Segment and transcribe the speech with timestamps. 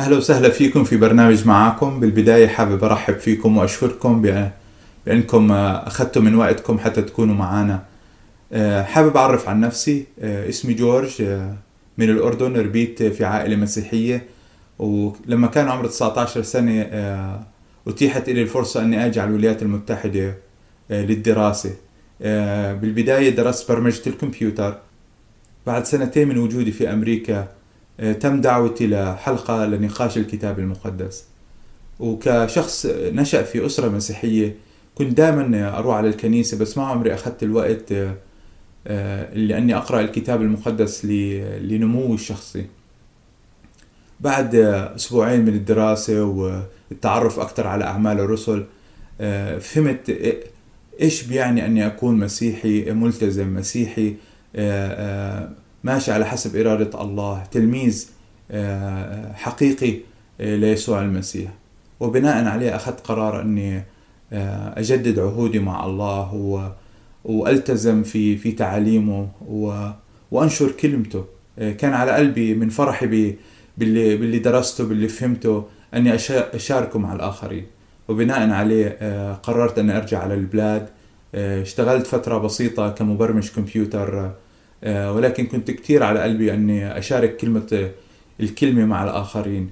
[0.00, 2.00] أهلا وسهلا فيكم في برنامج معاكم.
[2.00, 4.50] بالبداية حابب أرحب فيكم وأشكركم بأ-
[5.06, 7.82] بأنكم آه، أخذتوا من وقتكم حتى تكونوا معنا
[8.52, 10.04] آه، حابب أعرف عن نفسي.
[10.20, 11.22] آه، اسمي جورج
[11.98, 14.22] من الأردن ربيت في عائلة مسيحية
[14.78, 16.82] ولما كان عمري 19 سنة
[17.88, 20.34] أتيحت لي الفرصة أني أجي على الولايات المتحدة
[20.90, 21.70] للدراسة.
[22.80, 24.78] بالبداية درست برمجة الكمبيوتر.
[25.66, 27.48] بعد سنتين من وجودي في أمريكا
[28.20, 31.24] تم دعوتي لحلقة لنقاش الكتاب المقدس.
[32.00, 34.54] وكشخص نشأ في أسرة مسيحية
[34.94, 38.14] كنت دائما أروح على الكنيسة بس ما عمري أخذت الوقت آه،
[38.86, 42.66] آه، اللي أني أقرأ الكتاب المقدس ل- لنموي الشخصي.
[44.20, 48.64] بعد آه، أسبوعين من الدراسة والتعرف أكثر على أعمال الرسل
[49.20, 50.16] آه، فهمت
[51.00, 54.14] إيش بيعني أني أكون مسيحي ملتزم مسيحي
[54.56, 54.88] آه،
[55.42, 55.50] آه،
[55.84, 57.42] ماشي على حسب إرادة الله.
[57.52, 58.08] تلميذ
[58.50, 59.94] آه، حقيقي
[60.40, 61.50] آه، ليسوع المسيح.
[62.00, 63.82] وبناء عليه أخذت قرار أني
[64.32, 66.70] آه، أجدد عهودي مع الله و-
[67.24, 69.88] وألتزم في في تعاليمه و-
[70.30, 71.24] وأنشر كلمته.
[71.58, 73.06] آه، كان على قلبي من فرحي
[73.78, 75.64] باللي باللي درسته باللي فهمته
[75.94, 77.66] أني أشا- أشاركه مع الآخرين.
[78.08, 80.88] وبناء عليه آه، قررت أني أرجع على البلاد.
[81.34, 84.34] آه، اشتغلت فترة بسيطة كمبرمج كمبيوتر آه،
[84.84, 87.90] ولكن كنت كثير على قلبي أني أشارك كلمة آه،
[88.40, 89.70] الكلمة مع الآخرين.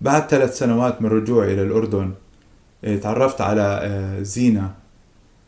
[0.00, 2.12] بعد ثلاث سنوات من رجوعي إلى الأردن
[2.84, 4.74] آه، تعرفت على آه، زينة.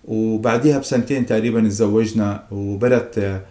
[0.05, 3.43] وبعديها بسنتين تقريبا تزوجنا وبدت آه،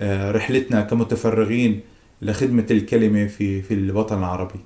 [0.00, 1.80] آه، رحلتنا كمتفرغين
[2.22, 4.60] لخدمة الكلمة في في الوطن العربي.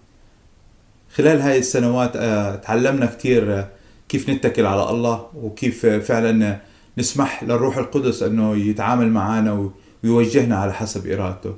[1.15, 3.69] خلال هاي السنوات آه، تعلمنا كتير آه،
[4.09, 6.61] كيف نتكل على الله وكيف آه، فعلا آه،
[7.01, 9.71] نسمح للروح القدس أنه يتعامل معنا
[10.05, 11.55] ويوجهنا على حسب إرادته.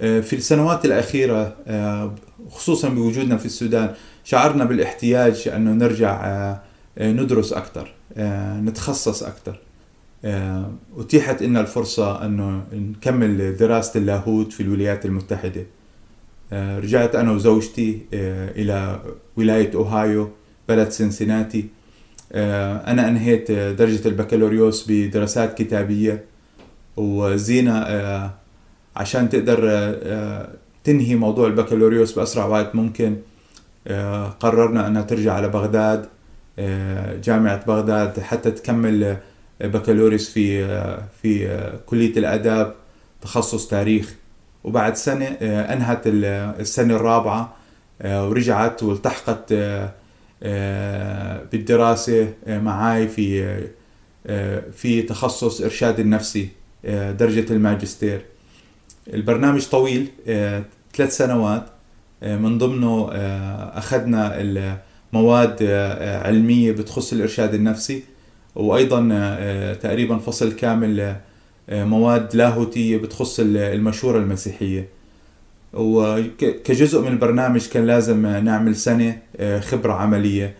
[0.00, 2.14] آه، في السنوات الأخيرة آه،
[2.50, 3.94] خصوصا بوجودنا في السودان
[4.24, 6.60] شعرنا بالاحتياج أنه نرجع آه،
[6.98, 7.94] ندرس أكثر
[8.64, 9.58] نتخصص أكثر
[10.98, 15.66] أتيحت لنا الفرصة أنه نكمل دراسة اللاهوت في الولايات المتحدة.
[16.52, 18.00] رجعت أنا وزوجتي
[18.56, 19.00] إلى
[19.36, 20.30] ولاية أوهايو
[20.68, 21.66] بلد سنسناتي
[22.32, 26.24] أنا أنهيت آه، درجة البكالوريوس بدراسات كتابية.
[26.96, 28.30] وزينة آه،
[28.96, 30.48] عشان تقدر آه، آه،
[30.84, 33.16] تنهي موضوع البكالوريوس بأسرع وقت ممكن
[33.86, 36.06] آه، قررنا أنها ترجع على بغداد
[36.58, 39.18] آه، جامعة بغداد حتى تكمل آه،
[39.66, 42.74] بكالوريوس في آه، في آه، كلية الآداب
[43.22, 44.14] تخصص تاريخ.
[44.64, 46.24] وبعد سنة آه، أنهت ال-
[46.60, 47.54] السنة الرابعة
[48.02, 49.92] آه، ورجعت والتحقت آه، آه،
[51.52, 53.62] بالدراسة آه، معاي في آه،
[54.26, 56.48] آه، في تخصص إرشاد النفسي
[56.84, 58.20] آه، درجة الماجستير.
[59.14, 60.62] البرنامج طويل آه،
[60.94, 61.66] ثلاث سنوات
[62.22, 64.78] آه، من ضمنه آه، أخذنا
[65.12, 68.02] مواد آه، علمية بتخص الإرشاد النفسي
[68.54, 71.16] وأيضا آه، تقريبا فصل كامل
[71.70, 74.88] آه، مواد لاهوتية بتخص المشورة المسيحية.
[75.78, 80.54] وكجزء من البرنامج كان لازم نعمل سنة آه، خبرة عملية.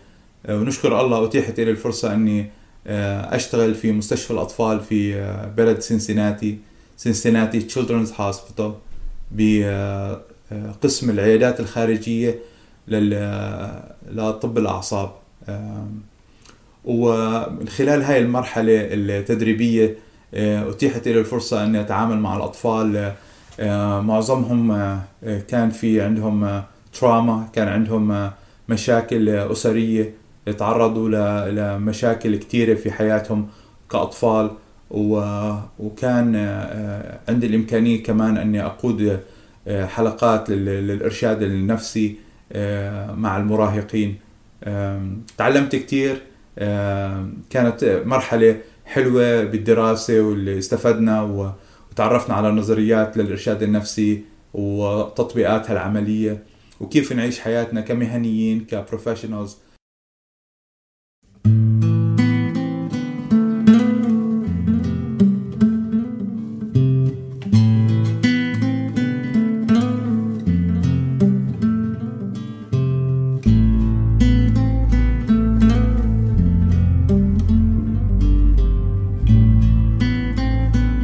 [0.45, 2.49] آه، ونشكر الله أتيحت لي الفرصة أني
[2.87, 5.13] آه، أشتغل في مستشفى الأطفال في
[5.57, 6.57] بلد سنسناتي
[6.97, 8.73] سنسناتي تشيلدرنز هوسبيتال
[9.31, 12.39] بقسم العيادات الخارجية
[14.07, 15.11] لطب الأعصاب.
[16.85, 19.95] ومن خلال هاي المرحلة التدريبية
[20.33, 23.13] أتيحت لي الفرصة أني أتعامل مع الأطفال
[24.01, 24.99] معظمهم آه،
[25.47, 26.63] كان في عندهم
[26.99, 28.33] تراما كان عندهم آه،
[28.69, 30.13] مشاكل آه، أسرية
[30.57, 31.09] تعرضوا
[31.49, 33.47] لمشاكل كتيرة في حياتهم
[33.91, 34.51] كأطفال.
[35.79, 39.19] وكان آه، عندي الإمكانية كمان أني أقود
[39.67, 42.15] آه، حلقات لل- للإرشاد النفسي
[42.51, 44.15] آه، مع المراهقين.
[45.37, 46.21] تعلمت كتير
[46.59, 51.51] آم، كانت مرحلة حلوة بالدراسة واللي استفدنا و-
[51.91, 56.43] وتعرفنا على نظريات للإرشاد النفسي وتطبيقاتها العملية
[56.79, 59.57] وكيف نعيش حياتنا كمهنيين كبروفيشنالز